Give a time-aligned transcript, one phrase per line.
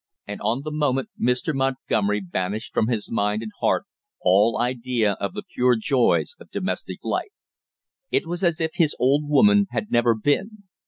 [0.25, 1.53] And on the moment Mr.
[1.53, 3.85] Montgomery banished from his mind and heart
[4.19, 7.29] all idea of the pure joys of domestic life.
[8.09, 10.63] It was as if his old woman had never been.